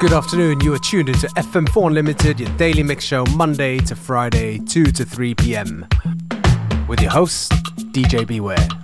[0.00, 0.60] Good afternoon.
[0.60, 5.04] You are tuned into FM4 Unlimited, your daily mix show, Monday to Friday, 2 to
[5.04, 5.88] 3 p.m.
[6.86, 7.50] With your host,
[7.90, 8.77] DJ Beware.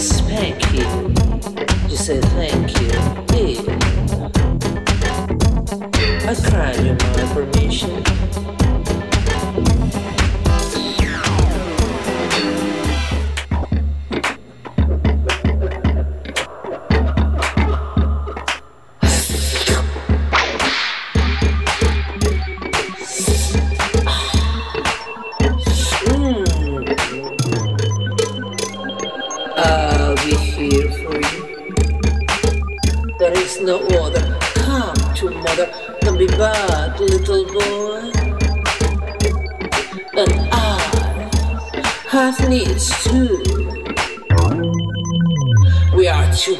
[0.00, 1.90] Spanky, you.
[1.90, 2.49] You say thank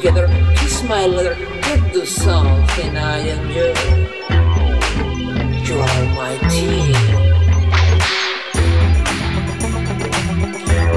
[0.01, 3.67] together, kiss my leather, get the song, and I am you.
[5.67, 6.95] You are my team.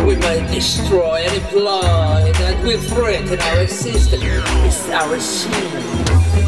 [0.07, 4.23] We might destroy any plan that we threaten our existence.
[4.25, 6.44] It's our scene.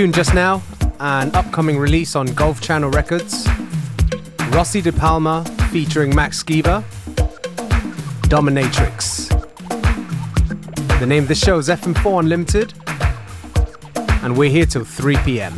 [0.00, 0.62] Tune just now,
[1.00, 3.46] an upcoming release on Golf Channel Records.
[4.48, 6.82] Rossi De Palma featuring Max Skiba.
[8.22, 9.28] Dominatrix.
[11.00, 12.72] The name of the show is FM4 Unlimited,
[14.24, 15.52] and we're here till 3 pm.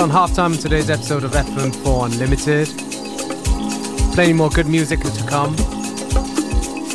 [0.00, 2.68] On halftime in today's episode of FM4 Unlimited.
[4.14, 5.54] Plenty more good music to come.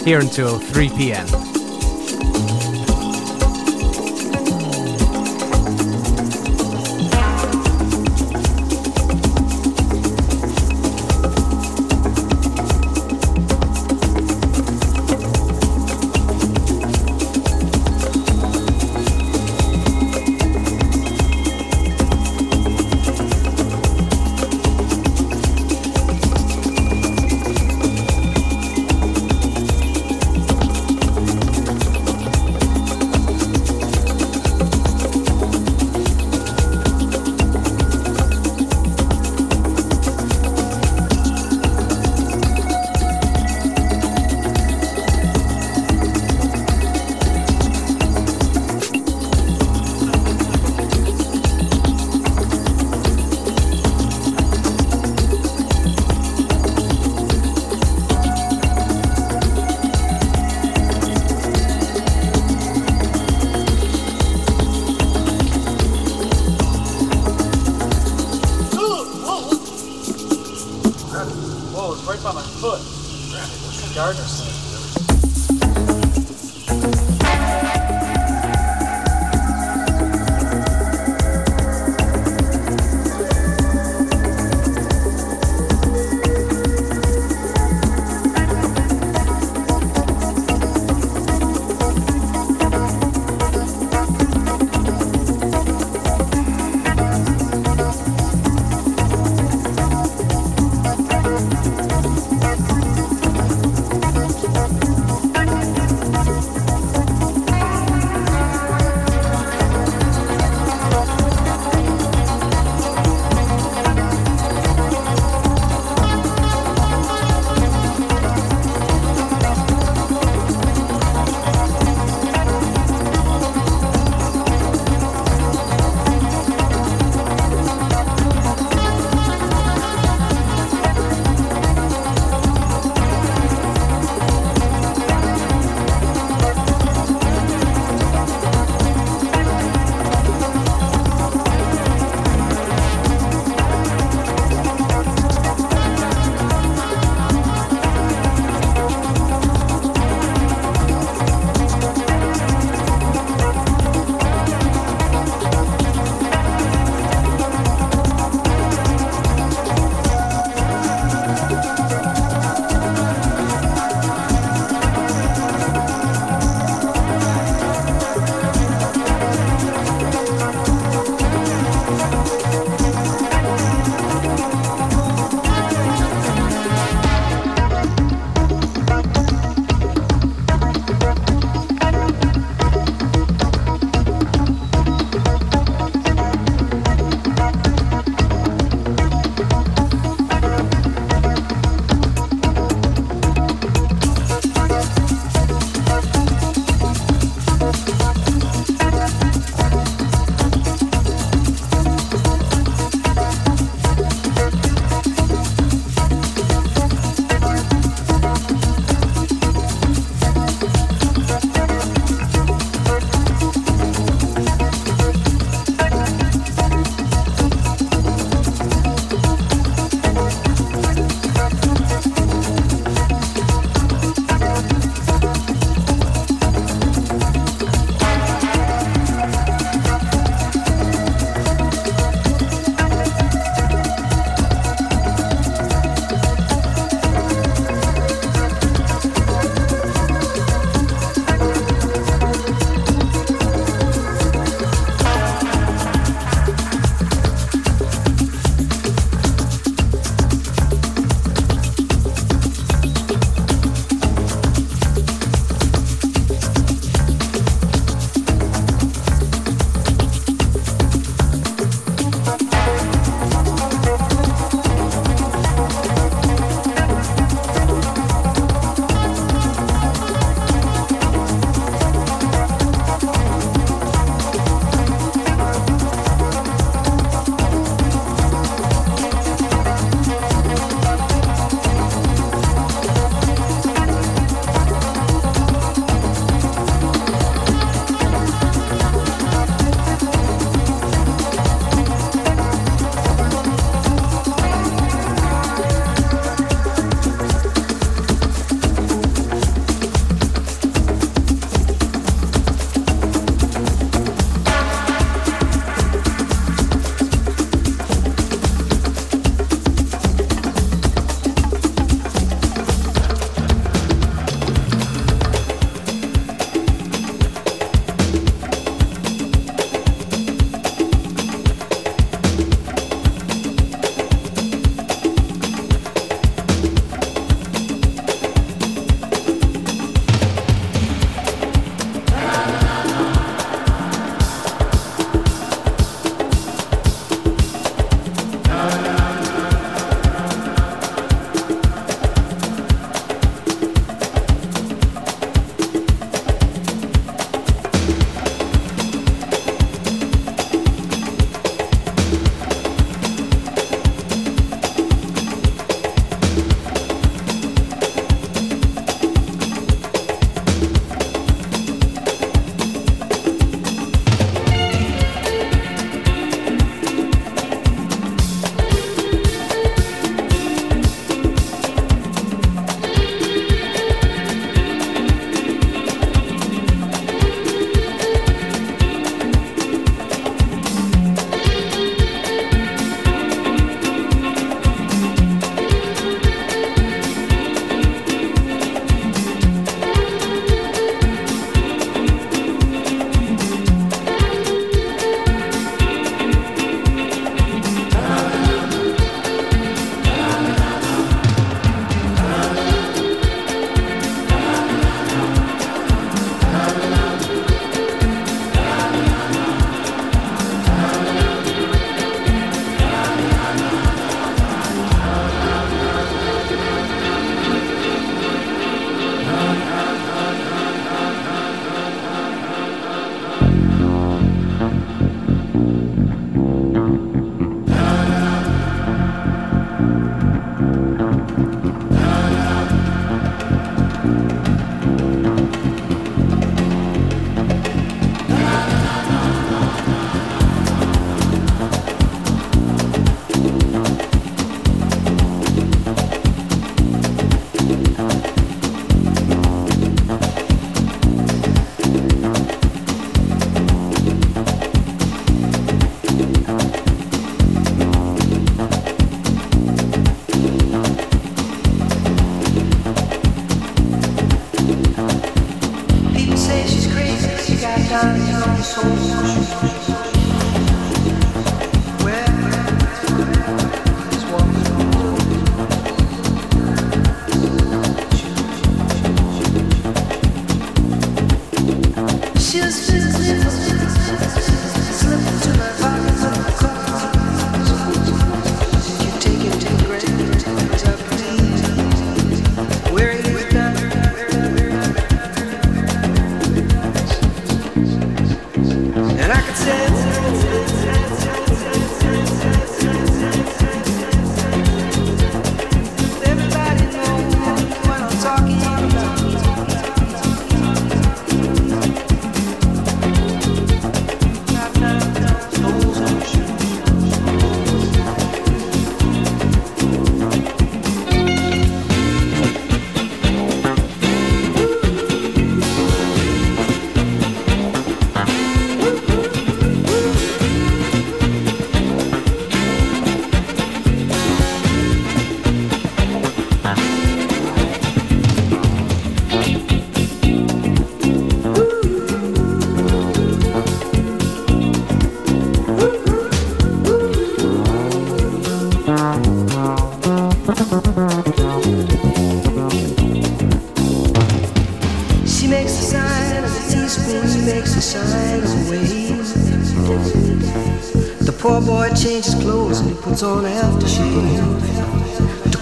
[0.03, 1.44] Here until 3 p.m.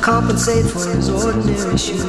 [0.04, 2.04] compensate for his ordinary shoes.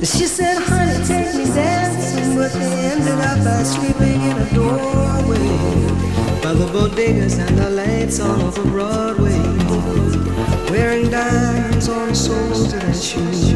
[0.00, 5.36] She said, honey, take me dancing, but they ended up by sleeping in a doorway
[6.42, 9.38] by the bodegas and the lights on over Broadway,
[10.70, 13.52] wearing diamonds on the soles of their shoes.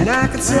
[0.00, 0.58] And I could say,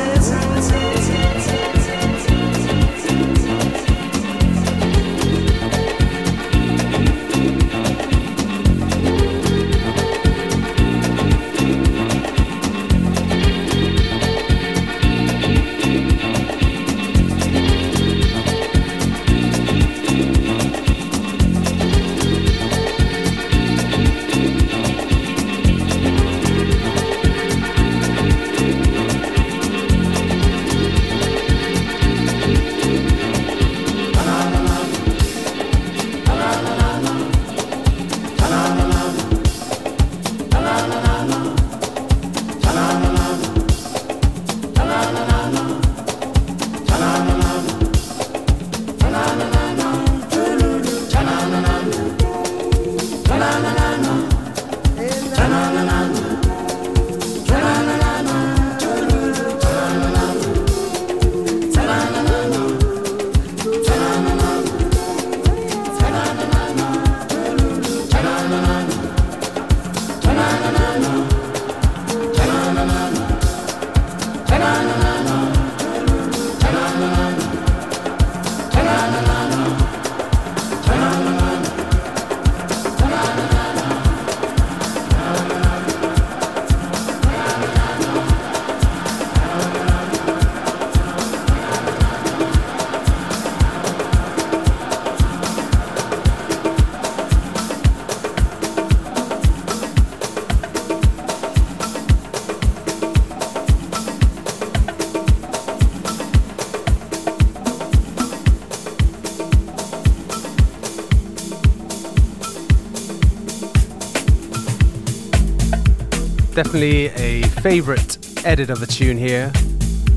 [116.72, 119.52] Definitely a favorite edit of the tune here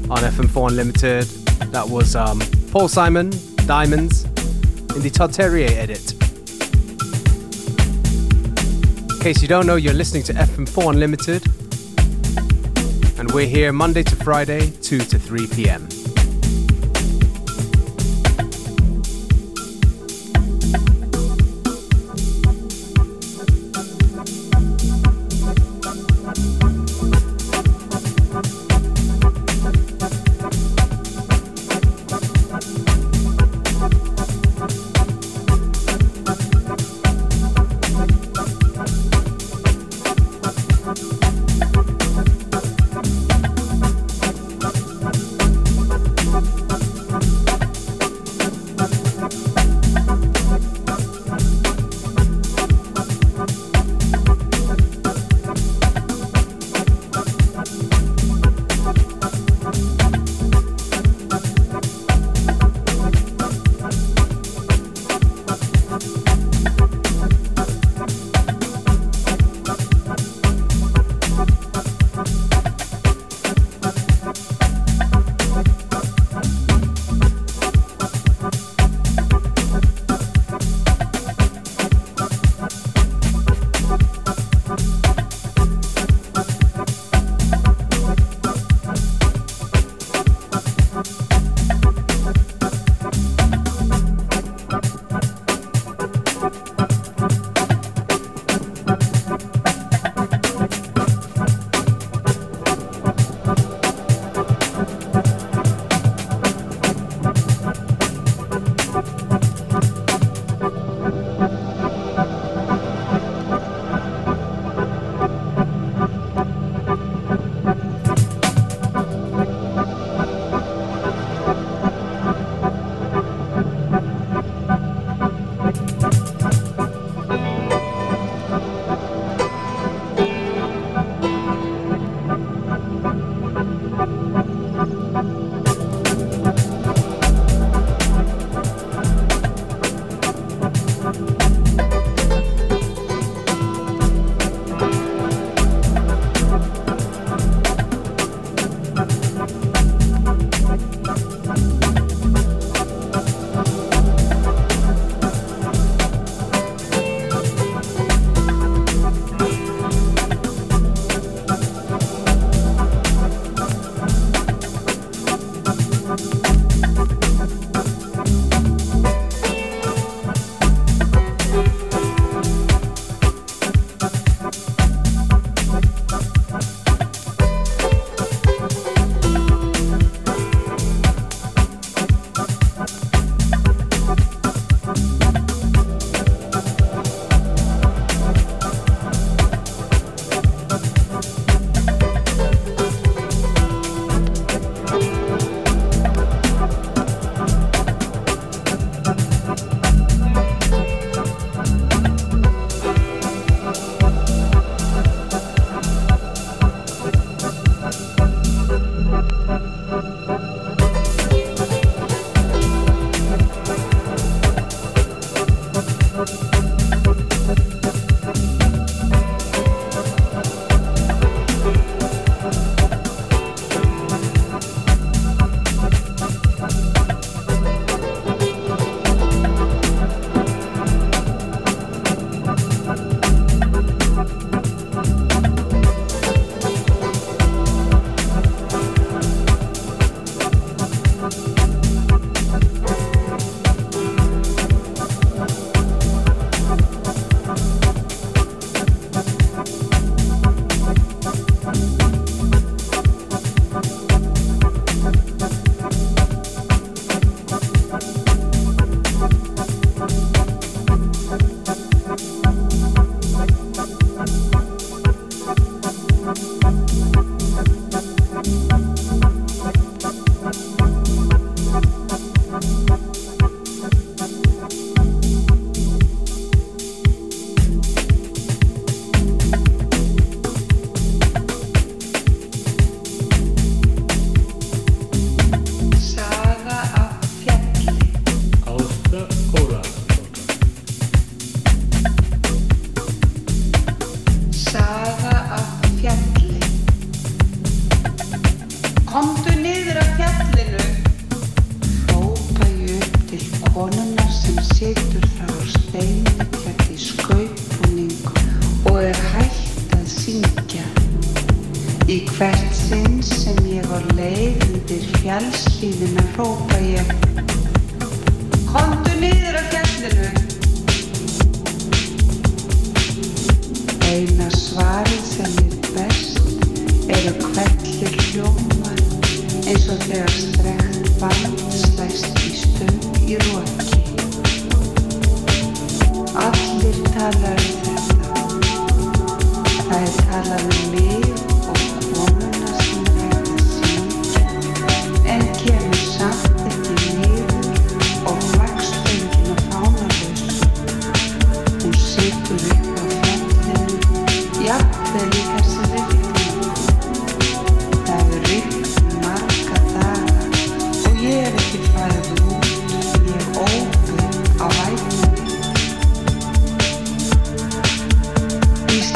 [0.10, 1.26] on FM4 Unlimited.
[1.74, 2.42] That was um,
[2.72, 3.30] Paul Simon,
[3.66, 6.14] Diamonds, in the Todd Terje edit.
[9.12, 11.46] In case you don't know, you're listening to FM4 Unlimited,
[13.20, 15.90] and we're here Monday to Friday, 2 to 3 p.m.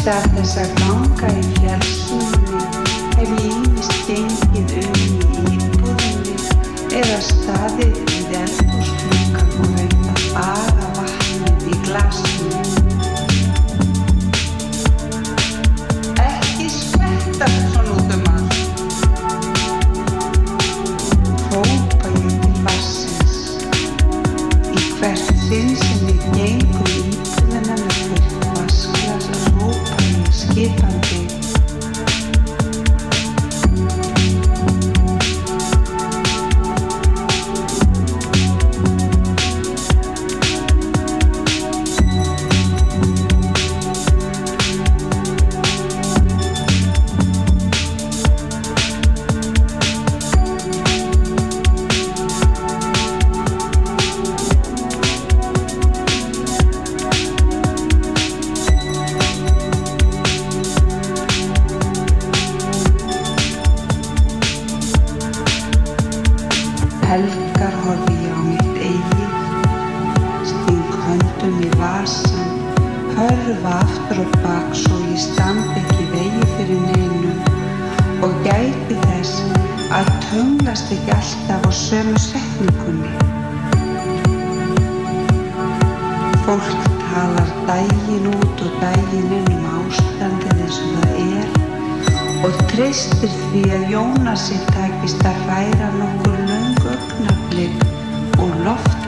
[0.10, 2.62] Stað þess að ganga í fjallstunni
[3.20, 6.34] hef ég ímist gengið um í íbúðinni
[6.97, 12.59] eða staðið í þenn og slunga og reynda bara vatnið í glasinu.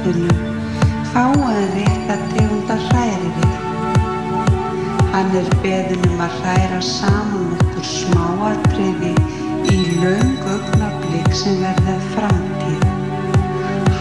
[0.01, 0.33] þorpinu
[1.13, 3.57] fáan rétt að tegunda hræri við.
[5.11, 9.11] Hann er beðinum að hræra saman okkur smáartriði
[9.73, 12.85] í laung ögnablík sem verða framtíð.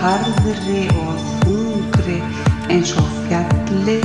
[0.00, 2.20] Harðri og þungri
[2.72, 3.98] eins og fjalli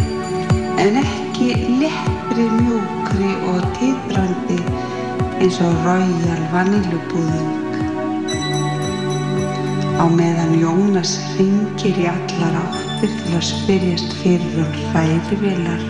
[0.81, 4.59] en ekki leppri, mjúkri og týbrandi
[5.39, 7.64] eins og raujal vanilubúðum
[9.95, 15.85] á meðan Jónas ringir í allar áttir til að spyrjast fyrir um hræðivilar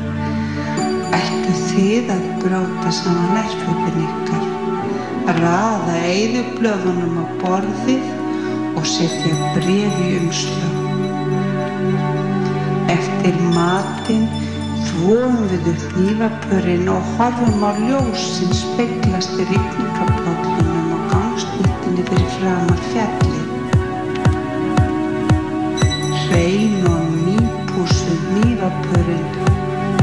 [1.18, 4.46] ættu þið að bróta saman erflöfin ykkar
[5.42, 8.06] raða eigðublöfunum á borðið
[8.78, 10.82] og setja brefi umslöf
[12.94, 14.28] Eftir matinn
[14.86, 22.36] þvóum við upp lífapörinn og horfum á ljós sem speglast í rikningablóðunum og gangstuntinni fyrir
[22.38, 23.25] framar fjall
[26.36, 29.28] Hrein og nýpúsuð nývapurinn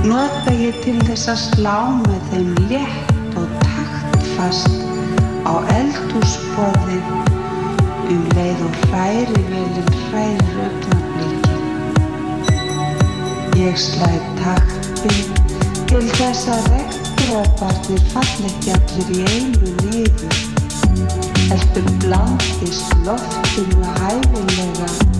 [0.08, 4.78] nota ég til þess að slá með þeim létt og taktfast
[5.44, 7.04] á eldúsborðið
[8.14, 11.62] um leið og hræri velin hrærir augnablíkin.
[13.60, 15.14] Ég slæði takti
[15.92, 20.42] til þess að regndróparnir fall ekki allir í einu niður.
[21.52, 25.11] Heldur blandist loftinu hæfilega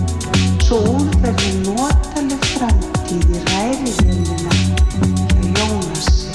[0.63, 6.31] svo úrverði notaleg framtíð í hræri velina hjá Jónasi.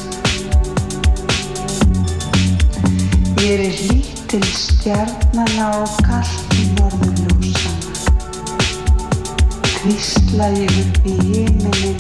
[3.39, 7.93] Mér er hlýtt til stjarnana og kallt í norðurljósana.
[9.79, 11.97] Hvísla ég upp í himinin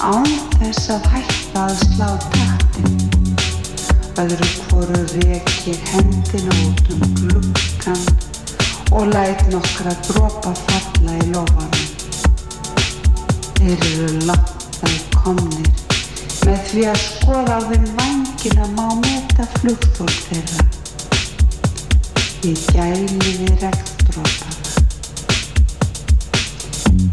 [0.00, 2.96] án þess að hætta að slá taktin.
[4.24, 8.25] Öðru hvoru rek ég hendina út um glukkan
[8.96, 11.88] og læt nokkra dropa falla í lofanum.
[13.58, 15.68] Þeir eru langt að komnir
[16.46, 20.64] með því að skoða á þeim vangina má meta flugþól þeirra.
[22.46, 24.56] Ég gæli við regndrópana.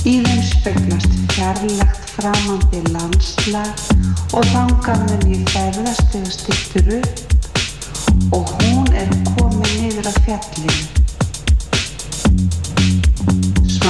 [0.07, 3.85] Í þeim speglast fjarlagt framandi landslag
[4.31, 11.02] og þangar mun ég ferðast þegar styrtur upp og hún er komin niður af fjallinu.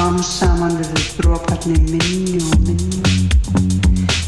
[0.04, 3.30] Smám saman verður dróparnir minni og minni.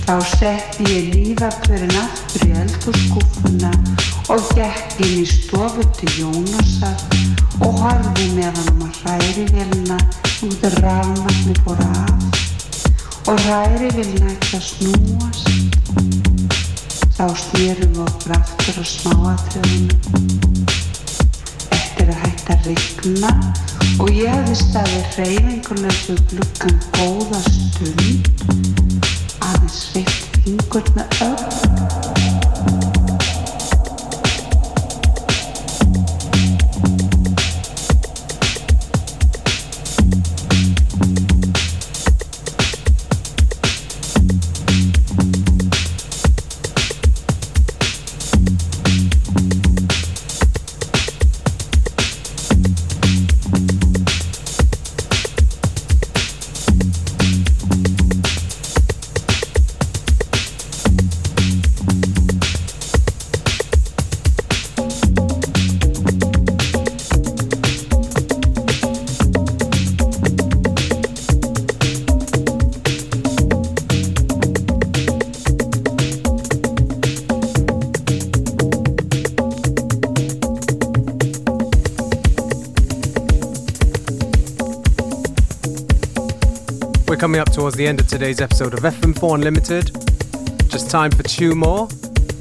[0.06, 3.72] Þá setti ég lífapörin aftur í eldurskúfuna
[4.32, 6.96] og gekk inn í stofu til Jónasar
[7.60, 10.00] og horfi með hann á hrærivelina
[10.48, 15.46] út af rafmagni fór af og hrærivelina ekki að snúast.
[17.20, 20.66] Þá snýrum við okkur aftur á smáatröðunum.
[21.68, 23.36] Eftir að hætta að rigna
[24.00, 28.32] og ég hefði staðið hreyfingulegsu glukkan góða stund.
[29.46, 32.05] Aðeins veitt fingurna upp
[87.36, 89.92] coming up towards the end of today's episode of FM4 Unlimited.
[90.70, 91.90] Just time for two more.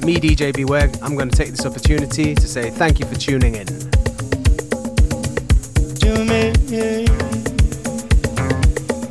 [0.05, 3.55] Me, DJ Beware, I'm going to take this opportunity to say thank you for tuning
[3.55, 3.65] in.
[3.65, 3.75] to
[6.23, 7.07] me.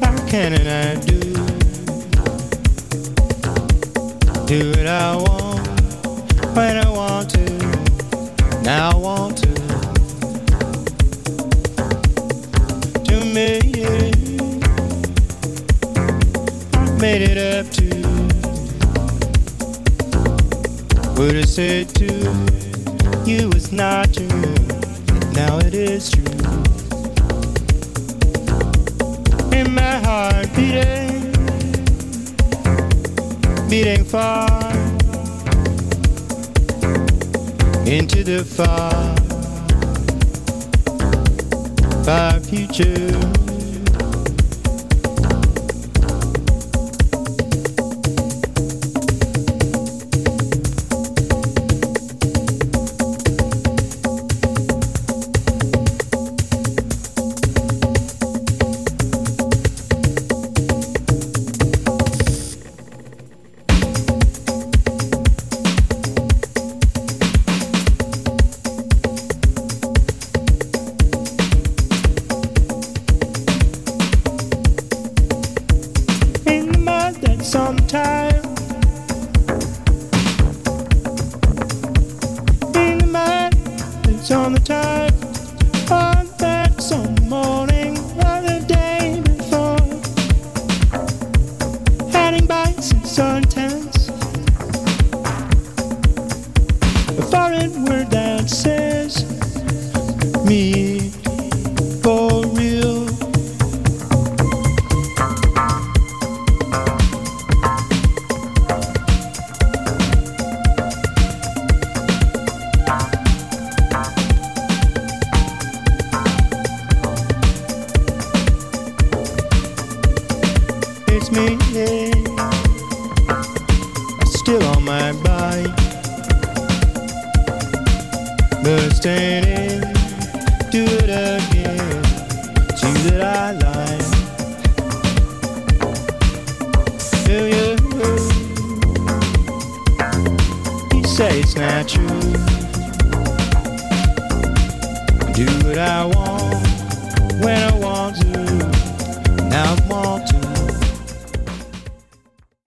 [0.01, 1.21] How can I do?
[4.47, 5.69] Do what I want
[6.57, 8.63] when I want to.
[8.63, 9.53] Now I want to.
[13.05, 13.74] To me,
[17.05, 17.85] made it up to.
[21.19, 22.09] What I said to
[23.31, 24.55] you was not true.
[25.33, 26.25] Now it is true.
[29.53, 31.31] in my heart beating,
[33.69, 34.73] beating far
[37.85, 39.15] into the far,
[42.03, 43.44] far future.